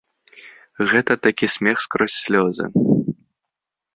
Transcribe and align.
Гэта 0.93 1.13
такі 1.27 1.49
смех 1.57 1.77
скрозь 1.87 2.17
слёзы. 2.25 2.65